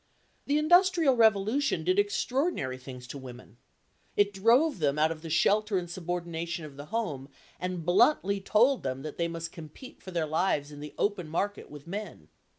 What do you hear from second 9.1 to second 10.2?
they must compete for